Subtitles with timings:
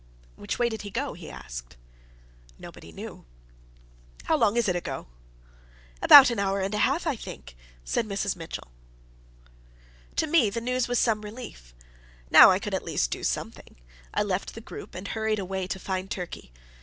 [0.35, 1.77] "Which way did he go?" he asked.
[2.57, 3.23] Nobody knew.
[4.23, 5.05] "How long is it ago?"
[6.01, 8.35] "About an hour and a half, I think," said Mrs.
[8.35, 8.71] Mitchell.
[10.15, 11.75] To me the news was some relief.
[12.31, 13.75] Now I could at least do something.
[14.11, 16.51] I left the group, and hurried away to find Turkey.